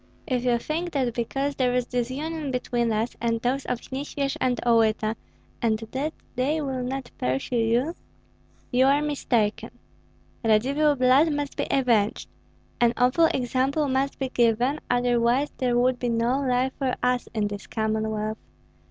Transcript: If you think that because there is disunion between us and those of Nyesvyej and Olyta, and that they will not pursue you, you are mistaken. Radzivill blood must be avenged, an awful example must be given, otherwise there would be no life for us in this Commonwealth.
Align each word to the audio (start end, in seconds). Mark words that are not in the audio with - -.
If 0.25 0.43
you 0.45 0.57
think 0.57 0.93
that 0.93 1.13
because 1.13 1.55
there 1.57 1.75
is 1.75 1.85
disunion 1.85 2.49
between 2.49 2.91
us 2.91 3.15
and 3.21 3.39
those 3.39 3.65
of 3.67 3.81
Nyesvyej 3.91 4.35
and 4.41 4.59
Olyta, 4.65 5.15
and 5.61 5.77
that 5.91 6.13
they 6.35 6.59
will 6.59 6.81
not 6.81 7.11
pursue 7.19 7.57
you, 7.57 7.93
you 8.71 8.87
are 8.87 8.99
mistaken. 9.03 9.69
Radzivill 10.43 10.95
blood 10.97 11.31
must 11.31 11.55
be 11.55 11.67
avenged, 11.69 12.29
an 12.79 12.93
awful 12.97 13.25
example 13.27 13.87
must 13.87 14.17
be 14.17 14.29
given, 14.29 14.79
otherwise 14.89 15.51
there 15.59 15.77
would 15.77 15.99
be 15.99 16.09
no 16.09 16.39
life 16.41 16.73
for 16.79 16.95
us 17.03 17.29
in 17.35 17.47
this 17.47 17.67
Commonwealth. 17.67 18.39